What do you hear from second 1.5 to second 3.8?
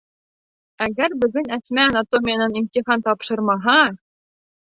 Әсмә анатомиянан имтихан тапшырмаһа...